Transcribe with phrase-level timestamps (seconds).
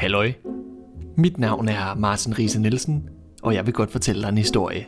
[0.00, 0.32] Halløj.
[1.16, 3.08] Mit navn er Martin Riese Nielsen,
[3.42, 4.86] og jeg vil godt fortælle dig en historie.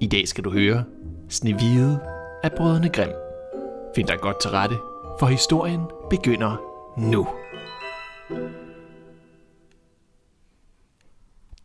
[0.00, 0.84] I dag skal du høre
[1.28, 2.00] Snevide
[2.42, 3.12] af Brødrene Grimm.
[3.94, 4.76] Find dig godt til rette,
[5.20, 6.56] for historien begynder
[6.98, 7.28] nu.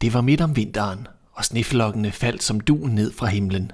[0.01, 3.71] Det var midt om vinteren, og sneflokkene faldt som duen ned fra himlen.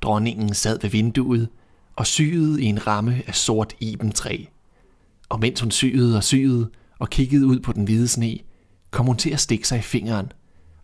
[0.00, 1.48] Dronningen sad ved vinduet
[1.96, 4.44] og syede i en ramme af sort ibentræ.
[5.28, 8.38] Og mens hun syede og syede og kiggede ud på den hvide sne,
[8.90, 10.32] kom hun til at stikke sig i fingeren,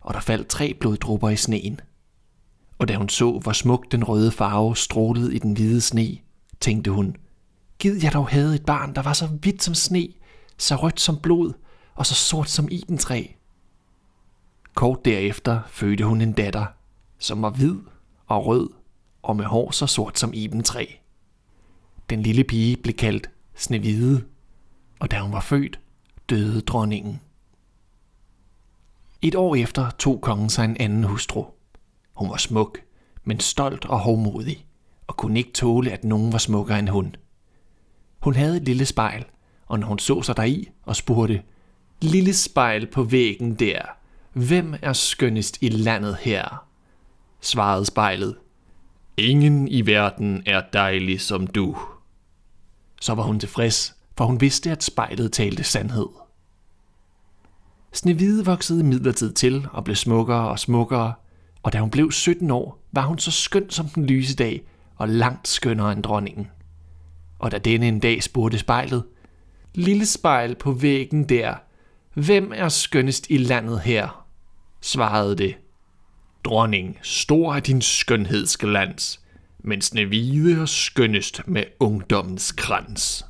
[0.01, 1.79] og der faldt tre bloddrupper i sneen.
[2.79, 6.17] Og da hun så, hvor smuk den røde farve strålede i den hvide sne,
[6.59, 7.15] tænkte hun,
[7.79, 10.07] Gid jeg dog havde et barn, der var så hvidt som sne,
[10.57, 11.53] så rødt som blod
[11.95, 13.25] og så sort som ibentræ.
[14.73, 16.65] Kort derefter fødte hun en datter,
[17.19, 17.75] som var hvid
[18.27, 18.69] og rød
[19.23, 20.85] og med hår så sort som ibentræ.
[22.09, 24.23] Den lille pige blev kaldt Snevide,
[24.99, 25.79] og da hun var født,
[26.29, 27.21] døde dronningen.
[29.21, 31.45] Et år efter tog kongen sig en anden hustru.
[32.13, 32.79] Hun var smuk,
[33.23, 34.65] men stolt og hovmodig,
[35.07, 37.15] og kunne ikke tåle, at nogen var smukkere end hun.
[38.19, 39.25] Hun havde et lille spejl,
[39.67, 41.41] og når hun så sig deri og spurgte,
[42.01, 43.81] Lille spejl på væggen der,
[44.33, 46.65] hvem er skønnest i landet her?
[47.41, 48.35] svarede spejlet,
[49.17, 51.77] Ingen i verden er dejlig som du.
[53.01, 56.07] Så var hun tilfreds, for hun vidste, at spejlet talte sandhed.
[57.95, 61.13] Snevide voksede midlertid til og blev smukkere og smukkere,
[61.63, 64.61] og da hun blev 17 år, var hun så skøn som den lyse dag
[64.95, 66.47] og langt skønnere end dronningen.
[67.39, 69.03] Og da denne en dag spurgte spejlet,
[69.75, 71.55] Lille spejl på væggen der,
[72.13, 74.25] hvem er skønnest i landet her?
[74.81, 75.55] svarede det.
[76.43, 79.21] Dronning, stor er din skønhedsglans,
[79.59, 83.25] men Snevide er skønnest med ungdommens krans.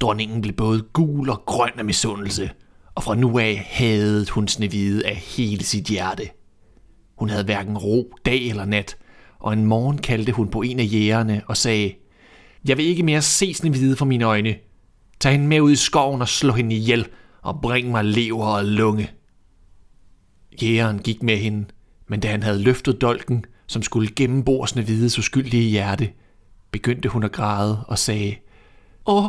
[0.00, 2.50] Dronningen blev både gul og grøn af misundelse,
[2.94, 6.30] og fra nu af havde hun Snevide af hele sit hjerte.
[7.18, 8.96] Hun havde hverken ro dag eller nat,
[9.38, 11.94] og en morgen kaldte hun på en af jægerne og sagde,
[12.68, 14.54] Jeg vil ikke mere se Snevide for mine øjne.
[15.20, 17.06] Tag hende med ud i skoven og slå hende ihjel,
[17.42, 19.10] og bring mig lever og lunge.
[20.62, 21.64] Jægeren gik med hende,
[22.08, 26.10] men da han havde løftet dolken, som skulle gennembore Snevides uskyldige hjerte,
[26.70, 28.36] begyndte hun at græde og sagde,
[29.06, 29.24] Åh,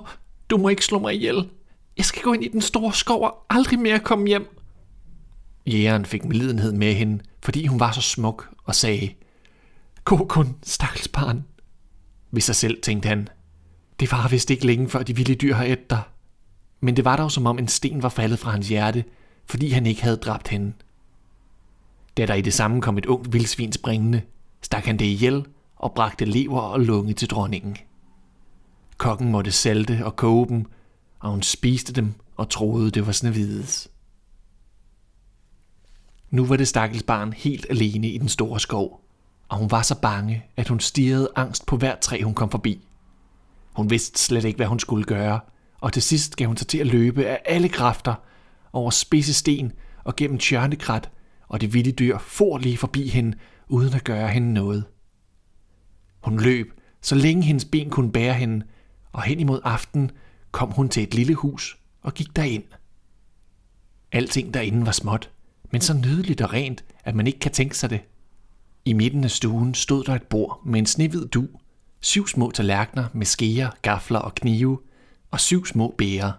[0.50, 1.50] du må ikke slå mig ihjel.
[1.98, 4.58] Jeg skal gå ind i den store skov og aldrig mere komme hjem.
[5.66, 9.14] Jægeren fik medlidenhed med hende, fordi hun var så smuk, og sagde,
[10.04, 11.46] Gå kun, stakkels barn.
[12.32, 13.28] Ved sig selv tænkte han,
[14.00, 16.02] det var vist ikke længe før de vilde dyr har ædt dig.
[16.80, 19.04] Men det var dog som om en sten var faldet fra hans hjerte,
[19.46, 20.74] fordi han ikke havde dræbt hende.
[22.18, 24.22] Da der i det samme kom et ungt vildsvin springende,
[24.62, 25.46] stak han det ihjel
[25.76, 27.78] og bragte lever og lunge til dronningen.
[28.98, 30.66] Kokken måtte salte og koge dem,
[31.26, 33.88] og hun spiste dem og troede, det var Snevides.
[36.30, 39.02] Nu var det stakkels barn helt alene i den store skov,
[39.50, 42.88] og hun var så bange, at hun stirrede angst på hvert træ, hun kom forbi.
[43.76, 45.40] Hun vidste slet ikke, hvad hun skulle gøre,
[45.82, 48.16] og til sidst gav hun sig til at løbe af alle kræfter
[48.74, 49.72] over spidse sten
[50.04, 51.10] og gennem tjørnekrat,
[51.48, 53.38] og det vilde dyr for lige forbi hende,
[53.68, 54.84] uden at gøre hende noget.
[56.24, 56.72] Hun løb,
[57.02, 58.66] så længe hendes ben kunne bære hende,
[59.12, 60.12] og hen imod aften
[60.56, 62.64] kom hun til et lille hus og gik derind.
[64.12, 65.30] Alting derinde var småt,
[65.72, 68.02] men så nydeligt og rent, at man ikke kan tænke sig det.
[68.86, 71.48] I midten af stuen stod der et bord med en snehvid du,
[72.02, 74.80] syv små tallerkener med skeer, gafler og knive,
[75.32, 76.32] og syv små bærer.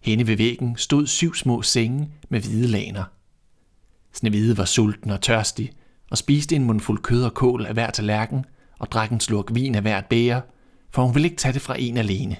[0.00, 3.04] Henne ved væggen stod syv små senge med hvide laner.
[4.12, 5.72] Snevide var sulten og tørstig,
[6.10, 8.44] og spiste en mundfuld kød og kål af hver tallerken,
[8.78, 10.42] og drak en slurk vin af hvert bære,
[10.90, 12.36] for hun ville ikke tage det fra en alene.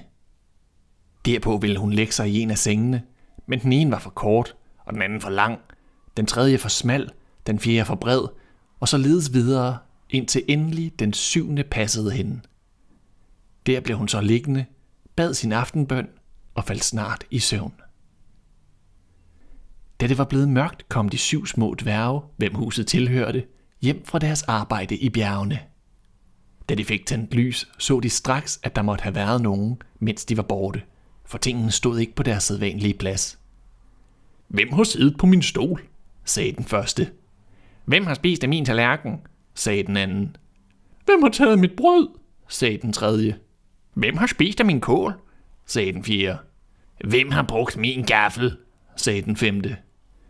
[1.27, 3.03] Derpå ville hun lægge sig i en af sengene,
[3.47, 4.55] men den ene var for kort,
[4.85, 5.59] og den anden for lang,
[6.17, 7.09] den tredje for smal,
[7.47, 8.21] den fjerde for bred,
[8.79, 9.77] og så ledes videre,
[10.09, 12.41] indtil endelig den syvende passede hende.
[13.65, 14.65] Der blev hun så liggende,
[15.15, 16.07] bad sin aftenbøn
[16.55, 17.73] og faldt snart i søvn.
[19.99, 23.45] Da det var blevet mørkt, kom de syv små dværge, hvem huset tilhørte,
[23.81, 25.59] hjem fra deres arbejde i bjergene.
[26.69, 30.25] Da de fik tændt lys, så de straks, at der måtte have været nogen, mens
[30.25, 30.81] de var borte,
[31.27, 33.39] for tingene stod ikke på deres sædvanlige plads.
[34.47, 35.81] Hvem har siddet på min stol?
[36.25, 37.09] sagde den første.
[37.85, 39.21] Hvem har spist af min tallerken?
[39.53, 40.35] sagde den anden.
[41.05, 42.09] Hvem har taget mit brød?
[42.47, 43.39] sagde den tredje.
[43.93, 45.13] Hvem har spist af min kål?
[45.65, 46.37] sagde den fjerde.
[47.05, 48.57] Hvem har brugt min gaffel?
[48.95, 49.77] sagde den femte.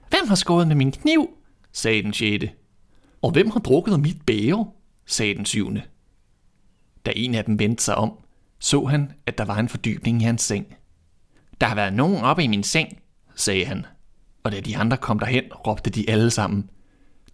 [0.09, 1.29] Hvem har skåret med min kniv?
[1.71, 2.51] sagde den sjette.
[3.21, 4.71] Og hvem har drukket af mit bære?
[5.05, 5.81] sagde den syvende.
[7.05, 8.13] Da en af dem vendte sig om,
[8.59, 10.75] så han, at der var en fordybning i hans seng.
[11.61, 12.97] Der har været nogen oppe i min seng,
[13.35, 13.85] sagde han.
[14.43, 16.69] Og da de andre kom derhen, råbte de alle sammen.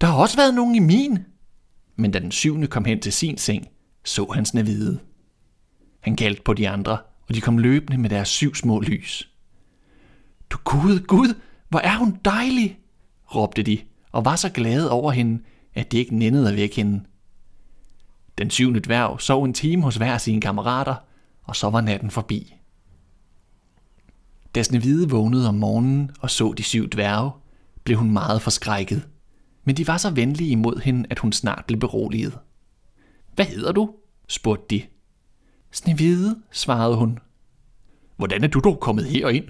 [0.01, 1.19] Der har også været nogen i min.
[1.95, 3.67] Men da den syvende kom hen til sin seng,
[4.03, 4.99] så han Snevide.
[5.99, 6.97] Han kaldte på de andre,
[7.29, 9.29] og de kom løbende med deres syv små lys.
[10.49, 11.33] Du Gud, Gud,
[11.69, 12.79] hvor er hun dejlig,
[13.35, 13.79] råbte de,
[14.11, 15.43] og var så glade over hende,
[15.73, 17.03] at de ikke nændede at vække hende.
[18.37, 20.95] Den syvende dværg sov en time hos hver sine kammerater,
[21.43, 22.55] og så var natten forbi.
[24.55, 27.31] Da Snevide vågnede om morgenen og så de syv dværge,
[27.83, 29.07] blev hun meget forskrækket.
[29.63, 32.37] Men de var så venlige imod hende, at hun snart blev beroliget.
[33.35, 33.89] Hvad hedder du?
[34.27, 34.83] spurgte de.
[35.71, 37.19] Snevide, svarede hun.
[38.17, 39.45] Hvordan er du dog kommet herind?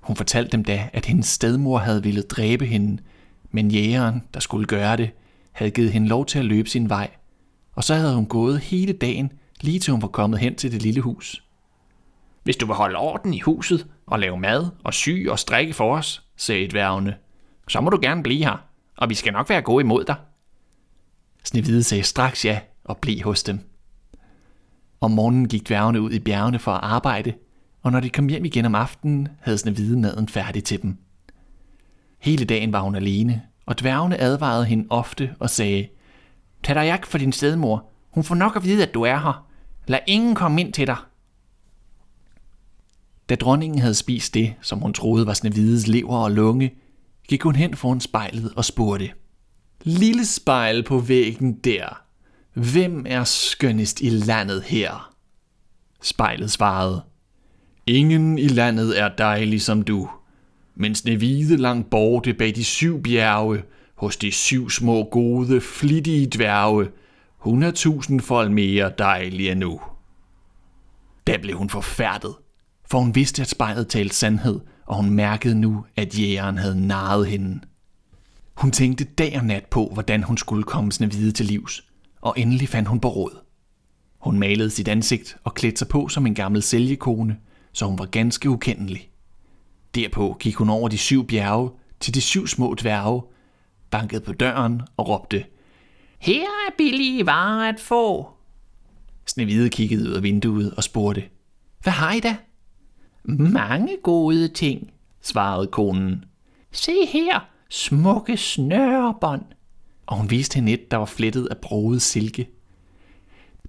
[0.00, 3.02] Hun fortalte dem da, at hendes stedmor havde ville dræbe hende,
[3.50, 5.10] men jægeren, der skulle gøre det,
[5.52, 7.10] havde givet hende lov til at løbe sin vej,
[7.72, 10.82] og så havde hun gået hele dagen, lige til hun var kommet hen til det
[10.82, 11.44] lille hus.
[12.44, 15.96] Hvis du vil holde orden i huset og lave mad og sy og strikke for
[15.96, 17.16] os, sagde dværgene,
[17.68, 18.56] så må du gerne blive her,
[18.96, 20.16] og vi skal nok være gode imod dig.
[21.44, 23.60] Snevide sagde straks ja og blev hos dem.
[25.00, 27.32] Om morgenen gik dværgene ud i bjergene for at arbejde,
[27.82, 30.98] og når de kom hjem igen om aftenen, havde Snevide maden færdig til dem.
[32.18, 35.88] Hele dagen var hun alene, og dværgene advarede hende ofte og sagde,
[36.62, 37.90] Tag dig ikke for din stedmor.
[38.10, 39.46] Hun får nok at vide, at du er her.
[39.86, 40.96] Lad ingen komme ind til dig.
[43.28, 46.74] Da dronningen havde spist det, som hun troede var Snevides lever og lunge,
[47.28, 49.10] gik hun hen foran spejlet og spurgte.
[49.82, 52.02] Lille spejl på væggen der.
[52.54, 55.14] Hvem er skønnest i landet her?
[56.02, 57.02] Spejlet svarede.
[57.86, 60.10] Ingen i landet er dejlig som du.
[60.74, 63.62] Men Snevide langt borte bag de syv bjerge,
[63.94, 66.88] hos de syv små gode, flittige dværge,
[67.36, 69.80] hun er tusindfold mere dejlig end nu.
[71.26, 72.34] Da blev hun forfærdet,
[72.94, 77.26] for hun vidste, at spejlet talte sandhed, og hun mærkede nu, at jægeren havde narret
[77.26, 77.60] hende.
[78.54, 81.84] Hun tænkte dag og nat på, hvordan hun skulle komme Snevide til livs,
[82.20, 83.38] og endelig fandt hun på råd.
[84.18, 87.36] Hun malede sit ansigt og klædte sig på som en gammel sælgekone,
[87.72, 89.10] så hun var ganske ukendelig.
[89.94, 91.70] Derpå gik hun over de syv bjerge
[92.00, 93.22] til de syv små dværge,
[93.90, 95.44] bankede på døren og råbte,
[96.18, 98.28] Her er billige varer at få.
[99.26, 101.22] Snevide kiggede ud af vinduet og spurgte,
[101.82, 102.36] Hvad har I da?
[103.24, 103.52] Mm-hmm.
[103.52, 104.90] Mange gode ting,
[105.20, 106.24] svarede konen.
[106.72, 109.42] Se her, smukke snørebånd.
[110.06, 112.48] Og hun viste hende et, der var flettet af broget silke.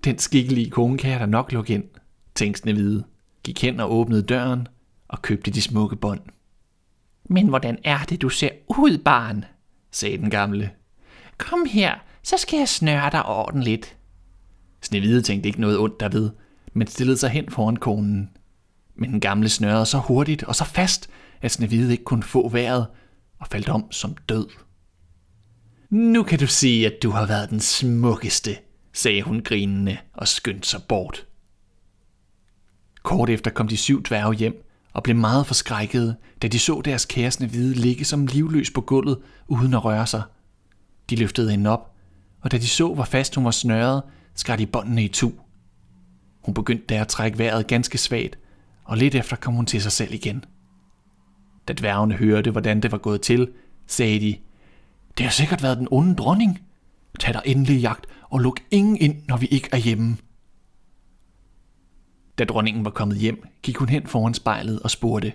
[0.03, 1.83] Den skikkelige kone kan jeg da nok lukke ind,
[2.35, 3.03] tænkte Snevide,
[3.43, 4.67] gik hen og åbnede døren
[5.07, 6.21] og købte de smukke bånd.
[7.23, 9.45] Men hvordan er det, du ser ud, barn?
[9.91, 10.71] sagde den gamle.
[11.37, 13.97] Kom her, så skal jeg snøre dig ordentligt.
[14.81, 16.29] Snevide tænkte ikke noget ondt derved,
[16.73, 18.29] men stillede sig hen foran konen.
[18.95, 21.09] Men den gamle snørrede så hurtigt og så fast,
[21.41, 22.87] at Snevide ikke kunne få vejret
[23.39, 24.47] og faldt om som død.
[25.89, 28.57] Nu kan du sige, at du har været den smukkeste,
[28.93, 31.25] sagde hun grinende og skyndte sig bort.
[33.03, 37.05] Kort efter kom de syv dværge hjem og blev meget forskrækkede, da de så deres
[37.05, 40.23] kæresne hvide ligge som livløs på gulvet, uden at røre sig.
[41.09, 41.95] De løftede hende op,
[42.41, 44.03] og da de så, hvor fast hun var snørret,
[44.35, 45.31] skar de båndene i tu.
[46.41, 48.37] Hun begyndte der at trække vejret ganske svagt,
[48.85, 50.45] og lidt efter kom hun til sig selv igen.
[51.67, 53.51] Da dværgene hørte, hvordan det var gået til,
[53.87, 54.37] sagde de,
[55.17, 56.61] Det har sikkert været den onde dronning.
[57.19, 60.17] Tag dig endelig jagt og luk ingen ind, når vi ikke er hjemme.
[62.37, 65.33] Da dronningen var kommet hjem, gik hun hen foran spejlet og spurgte.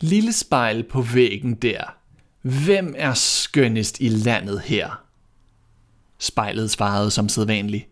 [0.00, 1.96] Lille spejl på væggen der.
[2.42, 5.04] Hvem er skønnest i landet her?
[6.18, 7.88] Spejlet svarede som sædvanligt.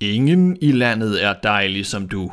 [0.00, 2.32] Ingen i landet er dejlig som du,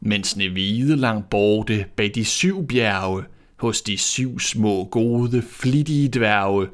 [0.00, 3.24] men Snevide langt borte bag de syv bjerge,
[3.56, 6.68] hos de syv små gode, flittige dværge,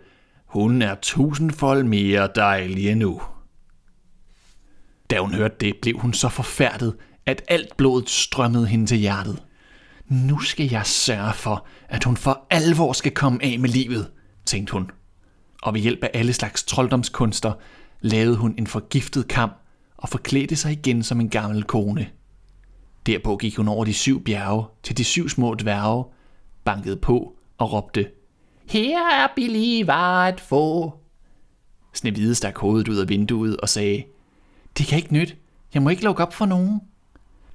[0.46, 3.22] hun er tusindfold mere dejlig endnu.
[5.10, 9.42] Da hun hørte det, blev hun så forfærdet, at alt blodet strømmede hende til hjertet.
[10.08, 14.10] Nu skal jeg sørge for, at hun for alvor skal komme af med livet,
[14.46, 14.90] tænkte hun.
[15.62, 17.52] Og ved hjælp af alle slags trolddomskunster
[18.00, 19.56] lavede hun en forgiftet kamp
[19.96, 22.10] og forklædte sig igen som en gammel kone.
[23.06, 26.04] Derpå gik hun over de syv bjerge til de syv små dværge,
[26.64, 28.10] bankede på og råbte,
[28.68, 30.94] Her er billige varer at få.
[31.94, 34.04] Snevide stak hovedet ud af vinduet og sagde,
[34.78, 35.36] Det kan ikke nyt.
[35.74, 36.80] Jeg må ikke lukke op for nogen.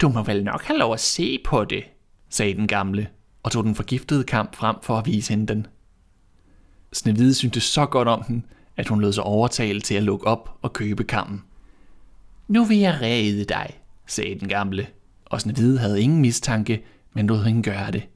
[0.01, 1.83] Du må vel nok have lov at se på det,
[2.29, 3.07] sagde den gamle,
[3.43, 5.67] og tog den forgiftede kamp frem for at vise hende den.
[6.93, 8.45] Snevide syntes så godt om den,
[8.77, 11.43] at hun lød sig overtale til at lukke op og købe kammen.
[12.47, 14.87] Nu vil jeg redde dig, sagde den gamle,
[15.29, 16.83] og Snevide havde ingen mistanke,
[17.13, 18.07] men lod hende gøre det.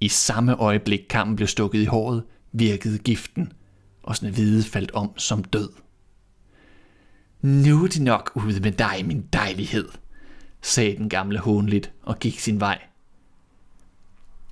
[0.00, 2.22] I samme øjeblik kammen blev stukket i håret,
[2.52, 3.52] virkede giften,
[4.02, 5.70] og Snevide faldt om som død.
[7.42, 9.88] Nu er det nok ude med dig, min dejlighed,
[10.62, 12.78] sagde den gamle hånligt og gik sin vej.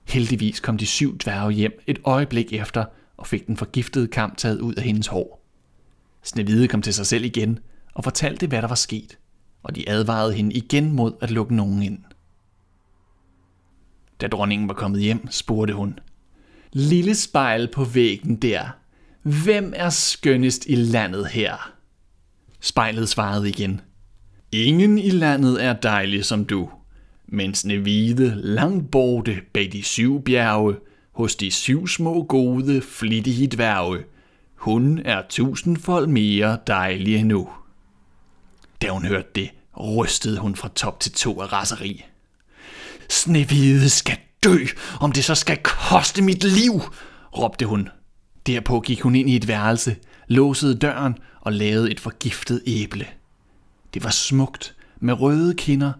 [0.04, 2.84] Heldigvis kom de syv dværge hjem et øjeblik efter
[3.16, 5.44] og fik den forgiftede kamp taget ud af hendes hår.
[6.22, 7.58] Snevide kom til sig selv igen
[7.94, 9.18] og fortalte, hvad der var sket,
[9.64, 11.98] og de advarede hende igen mod at lukke nogen ind.
[14.20, 15.98] Da dronningen var kommet hjem, spurgte hun,
[16.72, 18.68] Lille spejl på væggen der,
[19.22, 21.72] hvem er skønnest i landet her?
[22.60, 23.80] Spejlet svarede igen,
[24.52, 26.70] Ingen i landet er dejlig som du,
[27.26, 30.76] men Snevide langt borte bag de syv bjerge,
[31.12, 34.04] hos de syv små gode, flittige dværge.
[34.54, 37.48] Hun er tusindfold mere dejlig endnu.
[38.82, 42.04] Da hun hørte det, rystede hun fra top til to af raseri.
[43.08, 44.58] Snevide skal dø,
[45.00, 46.80] om det så skal koste mit liv,
[47.38, 47.88] råbte hun.
[48.46, 49.96] Derpå gik hun ind i et værelse,
[50.28, 53.06] låsede døren og lavede et forgiftet æble.
[53.94, 55.92] Det var smukt, med røde kinder,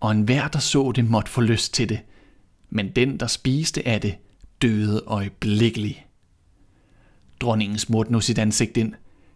[0.00, 2.00] og enhver, der så det, måtte få lyst til det.
[2.70, 4.14] Men den, der spiste af det,
[4.62, 5.98] døde øjeblikkeligt.
[7.40, 8.94] Dronningen smurte nu sit ansigt ind,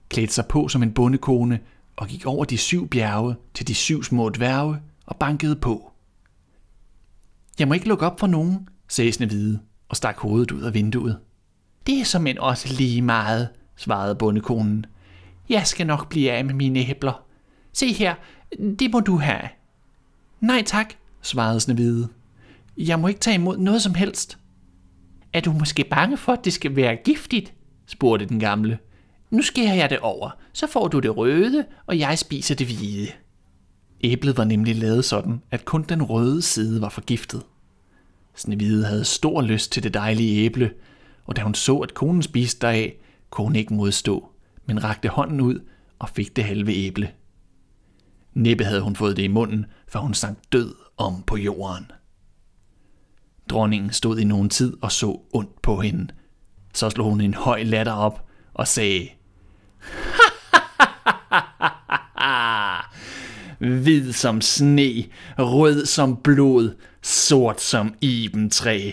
[0.08, 1.60] klædte sig på som en bondekone
[1.96, 4.76] og gik over de syv bjerge til de syv små dværge
[5.06, 5.92] og bankede på.
[7.58, 11.18] Jeg må ikke lukke op for nogen, sagde Snevide og stak hovedet ud af vinduet.
[11.86, 14.86] Det er som en også lige meget, svarede bondekonen.
[15.48, 17.24] Jeg skal nok blive af med mine æbler.
[17.72, 18.14] Se her,
[18.78, 19.48] det må du have.
[20.40, 22.08] Nej tak, svarede Snevide.
[22.76, 24.38] Jeg må ikke tage imod noget som helst.
[25.32, 27.52] Er du måske bange for, at det skal være giftigt?
[27.86, 28.78] spurgte den gamle.
[29.30, 33.09] Nu skærer jeg det over, så får du det røde, og jeg spiser det hvide.
[34.04, 37.42] Æblet var nemlig lavet sådan, at kun den røde side var forgiftet.
[38.35, 40.71] Snevide havde stor lyst til det dejlige æble,
[41.25, 42.97] og da hun så, at konen spiste deraf,
[43.30, 44.28] kunne hun ikke modstå,
[44.66, 45.61] men rakte hånden ud
[45.99, 47.11] og fik det halve æble.
[48.35, 51.90] Næppe havde hun fået det i munden, for hun sank død om på jorden.
[53.49, 56.09] Dronningen stod i nogen tid og så ondt på hende.
[56.75, 59.09] Så slog hun en høj latter op og sagde,
[63.82, 65.04] Hvid som sne,
[65.38, 68.90] rød som blod, sort som ibentræ.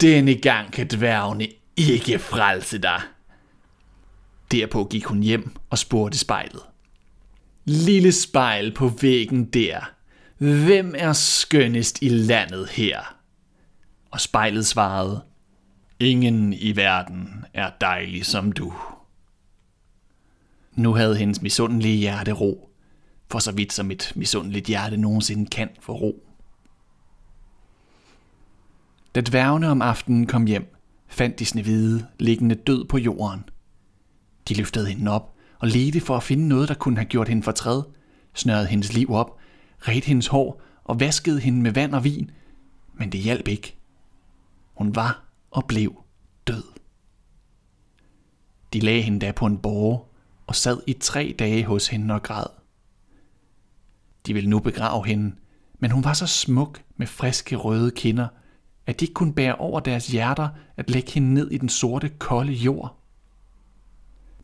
[0.00, 3.00] Denne gang kan dværgene ikke frelse dig.
[4.52, 6.62] Derpå gik hun hjem og spurgte spejlet.
[7.64, 9.90] Lille spejl på væggen der.
[10.38, 13.16] Hvem er skønnest i landet her?
[14.10, 15.22] Og spejlet svarede,
[16.00, 18.72] Ingen i verden er dejlig som du.
[20.76, 22.70] Nu havde hendes misundelige hjerte ro,
[23.30, 26.22] for så vidt som et misundeligt hjerte nogensinde kan få ro.
[29.14, 30.74] Da dværgene om aftenen kom hjem,
[31.08, 33.44] fandt de Snevide liggende død på jorden.
[34.48, 37.42] De løftede hende op og ledte for at finde noget, der kunne have gjort hende
[37.42, 37.82] fortræd,
[38.34, 39.38] snørrede hendes liv op,
[39.88, 42.30] red hendes hår og vaskede hende med vand og vin,
[42.94, 43.76] men det hjalp ikke.
[44.74, 46.02] Hun var og blev
[46.46, 46.64] død.
[48.72, 50.13] De lagde hende da på en borge
[50.46, 52.46] og sad i tre dage hos hende og græd.
[54.26, 55.34] De ville nu begrave hende,
[55.78, 58.28] men hun var så smuk med friske røde kinder,
[58.86, 62.08] at de ikke kunne bære over deres hjerter at lægge hende ned i den sorte,
[62.08, 62.96] kolde jord.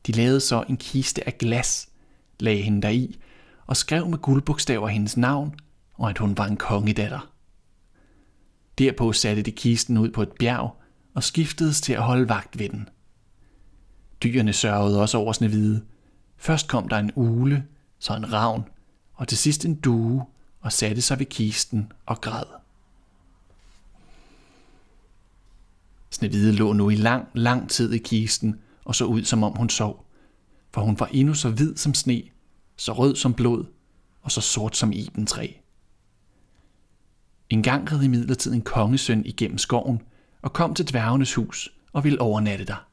[0.07, 1.89] De lavede så en kiste af glas,
[2.41, 3.21] lagde hende deri
[3.67, 5.55] og skrev med guldbogstaver hendes navn
[6.01, 7.33] og at hun var en kongedatter.
[8.79, 10.77] Derpå satte de kisten ud på et bjerg
[11.15, 12.89] og skiftedes til at holde vagt ved den.
[14.23, 15.83] Dyrene sørgede også over Snevide.
[16.37, 17.67] Først kom der en ule,
[17.99, 18.65] så en ravn,
[19.15, 20.27] og til sidst en due
[20.61, 22.45] og satte sig ved kisten og græd.
[26.11, 29.69] Snevide lå nu i lang, lang tid i kisten og så ud, som om hun
[29.69, 30.07] sov,
[30.71, 32.23] for hun var endnu så hvid som sne,
[32.77, 33.65] så rød som blod
[34.23, 35.49] og så sort som ibentræ.
[37.49, 40.03] En gang red imidlertid en kongesøn igennem skoven
[40.43, 42.90] og kom til dværgenes hus og ville overnatte der.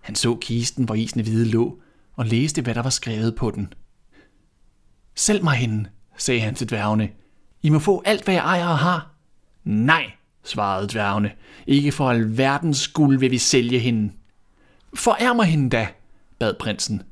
[0.00, 1.78] Han så kisten, hvor isene hvide lå,
[2.16, 3.72] og læste, hvad der var skrevet på den.
[5.14, 7.10] Sælg mig hende, sagde han til dværgene.
[7.62, 9.14] I må få alt, hvad jeg ejer og har.
[9.64, 10.10] Nej,
[10.44, 11.32] svarede dværgene.
[11.66, 14.12] Ikke for alverdens skuld vil vi sælge hende.
[14.94, 15.88] Forær mig hende da,
[16.38, 17.02] bad prinsen.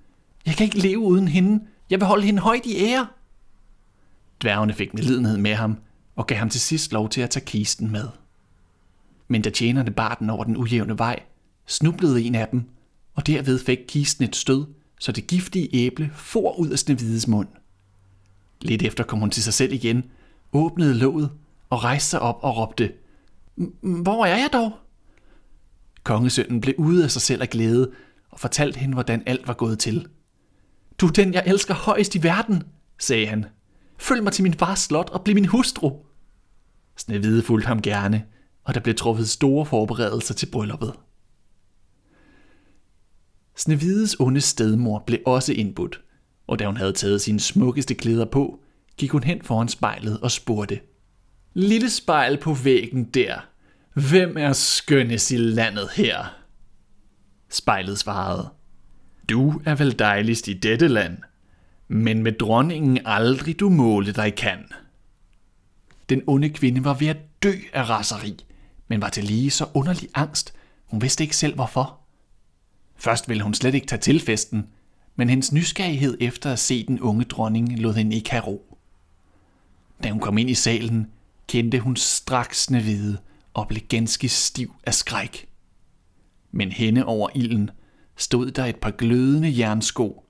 [0.47, 1.64] Jeg kan ikke leve uden hende.
[1.90, 3.07] Jeg vil holde hende højt i ære.
[4.42, 5.78] Dværgene fik medlidenhed med ham,
[6.16, 8.09] og gav ham til sidst lov til at tage kisten med.
[9.28, 11.23] Men da tjenerne bar den over den ujævne vej,
[11.66, 12.64] snublede en af dem,
[13.18, 14.66] og derved fik kisten et stød,
[15.00, 17.48] så det giftige æble for ud af Snevides mund.
[18.60, 20.04] Lidt efter kom hun til sig selv igen,
[20.52, 21.30] åbnede låget
[21.70, 22.92] og rejste sig op og råbte,
[23.80, 24.72] Hvor er jeg dog?
[26.02, 27.90] Kongesønnen blev ude af sig selv af glæde
[28.30, 30.06] og fortalte hende, hvordan alt var gået til.
[30.98, 32.62] Du er den, jeg elsker højst i verden,
[32.98, 33.46] sagde han.
[33.98, 35.92] Følg mig til min fars slot og bliv min hustru.
[36.96, 38.25] Snevide fulgte ham gerne,
[38.64, 40.94] og der blev truffet store forberedelser til brylluppet.
[43.58, 46.00] Snevides onde stedmor blev også indbudt,
[46.46, 48.60] og da hun havde taget sine smukkeste klæder på,
[48.96, 50.80] gik hun hen foran spejlet og spurgte.
[51.54, 53.48] Lille spejl på væggen der.
[53.94, 56.36] Hvem er skønnes i landet her?
[57.48, 58.48] Spejlet svarede.
[59.28, 61.18] Du er vel dejligst i dette land,
[61.88, 64.58] men med dronningen aldrig du måle dig kan.
[66.08, 68.44] Den onde kvinde var ved at dø af raseri,
[68.88, 70.54] men var til lige så underlig angst,
[70.86, 71.97] hun vidste ikke selv hvorfor.
[72.98, 74.66] Først ville hun slet ikke tage til festen,
[75.16, 78.76] men hendes nysgerrighed efter at se den unge dronning lod hende ikke have ro.
[80.02, 81.10] Da hun kom ind i salen,
[81.46, 83.18] kendte hun straks Snevide
[83.54, 85.48] og blev ganske stiv af skræk.
[86.52, 87.70] Men henne over ilden
[88.16, 90.24] stod der et par glødende jernsko.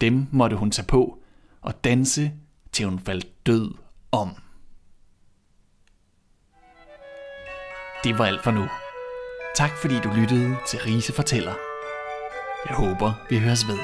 [0.00, 1.18] Dem måtte hun tage på
[1.60, 2.32] og danse,
[2.72, 3.74] til hun faldt død
[4.12, 4.28] om.
[8.04, 8.68] Det var alt for nu.
[9.56, 11.67] Tak fordi du lyttede til Rise Fortæller.
[12.66, 13.78] Jeg håber, vi høres ved.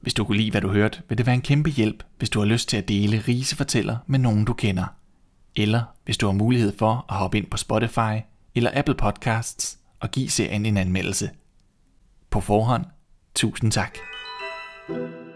[0.00, 2.38] Hvis du kunne lide, hvad du hørte, vil det være en kæmpe hjælp, hvis du
[2.38, 4.86] har lyst til at dele Rise Fortæller med nogen, du kender.
[5.56, 8.20] Eller hvis du har mulighed for at hoppe ind på Spotify
[8.54, 11.30] eller Apple Podcasts og give serien en anmeldelse.
[12.30, 12.84] På forhånd,
[13.34, 13.98] tusind tak.
[14.88, 15.27] thank you